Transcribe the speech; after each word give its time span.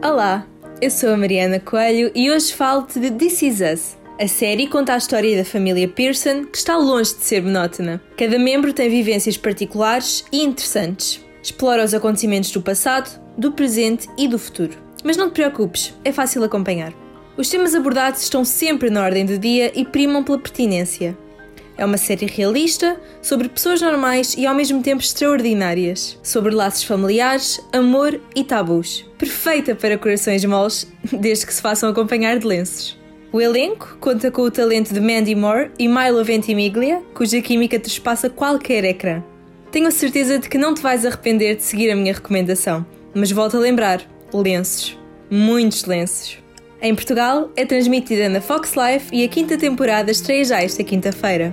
Olá, 0.00 0.46
eu 0.80 0.92
sou 0.92 1.12
a 1.12 1.16
Mariana 1.16 1.58
Coelho 1.58 2.12
e 2.14 2.30
hoje 2.30 2.54
falo-te 2.54 3.00
de 3.00 3.10
This 3.10 3.42
Is 3.42 3.60
Us. 3.60 3.96
A 4.20 4.28
série 4.28 4.68
conta 4.68 4.94
a 4.94 4.96
história 4.96 5.36
da 5.36 5.44
família 5.44 5.88
Pearson, 5.88 6.44
que 6.44 6.56
está 6.56 6.76
longe 6.76 7.16
de 7.16 7.24
ser 7.24 7.42
monótona. 7.42 8.00
Cada 8.16 8.38
membro 8.38 8.72
tem 8.72 8.88
vivências 8.88 9.36
particulares 9.36 10.24
e 10.30 10.44
interessantes. 10.44 11.20
Explora 11.42 11.84
os 11.84 11.94
acontecimentos 11.94 12.52
do 12.52 12.62
passado, 12.62 13.20
do 13.36 13.50
presente 13.50 14.08
e 14.16 14.28
do 14.28 14.38
futuro. 14.38 14.78
Mas 15.02 15.16
não 15.16 15.30
te 15.30 15.34
preocupes, 15.34 15.92
é 16.04 16.12
fácil 16.12 16.44
acompanhar. 16.44 16.92
Os 17.36 17.50
temas 17.50 17.74
abordados 17.74 18.22
estão 18.22 18.44
sempre 18.44 18.90
na 18.90 19.02
ordem 19.02 19.26
do 19.26 19.36
dia 19.36 19.72
e 19.74 19.84
primam 19.84 20.22
pela 20.22 20.38
pertinência. 20.38 21.18
É 21.78 21.84
uma 21.84 21.96
série 21.96 22.26
realista 22.26 23.00
sobre 23.22 23.48
pessoas 23.48 23.80
normais 23.80 24.34
e 24.36 24.44
ao 24.44 24.54
mesmo 24.54 24.82
tempo 24.82 25.00
extraordinárias, 25.00 26.18
sobre 26.24 26.52
laços 26.52 26.82
familiares, 26.82 27.60
amor 27.72 28.20
e 28.34 28.42
tabus. 28.42 29.08
Perfeita 29.16 29.76
para 29.76 29.96
corações 29.96 30.44
moles, 30.44 30.92
desde 31.12 31.46
que 31.46 31.54
se 31.54 31.62
façam 31.62 31.88
acompanhar 31.88 32.36
de 32.36 32.46
lenços. 32.46 32.98
O 33.32 33.40
elenco 33.40 33.96
conta 34.00 34.28
com 34.28 34.42
o 34.42 34.50
talento 34.50 34.92
de 34.92 35.00
Mandy 35.00 35.36
Moore 35.36 35.70
e 35.78 35.86
Milo 35.86 36.24
Ventimiglia, 36.24 37.00
cuja 37.14 37.40
química 37.40 37.78
trespassa 37.78 38.28
qualquer 38.28 38.84
ecrã. 38.84 39.22
Tenho 39.70 39.86
a 39.86 39.92
certeza 39.92 40.38
de 40.38 40.48
que 40.48 40.58
não 40.58 40.74
te 40.74 40.82
vais 40.82 41.06
arrepender 41.06 41.54
de 41.54 41.62
seguir 41.62 41.90
a 41.92 41.96
minha 41.96 42.14
recomendação, 42.14 42.84
mas 43.14 43.30
volto 43.30 43.56
a 43.56 43.60
lembrar: 43.60 44.02
lenços. 44.32 44.98
Muitos 45.30 45.84
lenços. 45.84 46.38
Em 46.80 46.94
Portugal, 46.94 47.50
é 47.56 47.64
transmitida 47.64 48.28
na 48.28 48.40
Fox 48.40 48.74
Life 48.76 49.12
e 49.12 49.24
a 49.24 49.28
quinta 49.28 49.58
temporada 49.58 50.12
estreia 50.12 50.44
já 50.44 50.62
esta 50.62 50.84
quinta-feira. 50.84 51.52